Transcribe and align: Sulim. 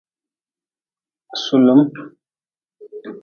Sulim. 1.43 1.81